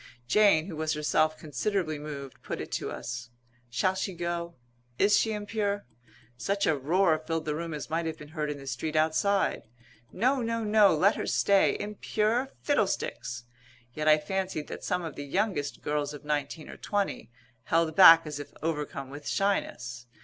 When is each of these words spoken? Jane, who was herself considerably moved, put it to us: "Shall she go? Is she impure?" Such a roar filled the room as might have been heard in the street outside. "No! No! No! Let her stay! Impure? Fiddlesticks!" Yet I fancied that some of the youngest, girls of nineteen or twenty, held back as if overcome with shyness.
Jane, 0.27 0.65
who 0.65 0.75
was 0.75 0.93
herself 0.93 1.37
considerably 1.37 1.99
moved, 1.99 2.41
put 2.41 2.59
it 2.59 2.71
to 2.71 2.89
us: 2.89 3.29
"Shall 3.69 3.93
she 3.93 4.15
go? 4.15 4.55
Is 4.97 5.15
she 5.15 5.31
impure?" 5.31 5.85
Such 6.35 6.65
a 6.65 6.75
roar 6.75 7.19
filled 7.19 7.45
the 7.45 7.53
room 7.53 7.71
as 7.71 7.87
might 7.87 8.07
have 8.07 8.17
been 8.17 8.29
heard 8.29 8.49
in 8.49 8.57
the 8.57 8.65
street 8.65 8.95
outside. 8.95 9.67
"No! 10.11 10.41
No! 10.41 10.63
No! 10.63 10.95
Let 10.95 11.17
her 11.17 11.27
stay! 11.27 11.77
Impure? 11.79 12.49
Fiddlesticks!" 12.63 13.43
Yet 13.93 14.07
I 14.07 14.17
fancied 14.17 14.65
that 14.69 14.83
some 14.83 15.03
of 15.03 15.15
the 15.15 15.23
youngest, 15.23 15.83
girls 15.83 16.15
of 16.15 16.25
nineteen 16.25 16.67
or 16.67 16.77
twenty, 16.77 17.29
held 17.65 17.95
back 17.95 18.25
as 18.25 18.39
if 18.39 18.51
overcome 18.63 19.11
with 19.11 19.27
shyness. 19.27 20.07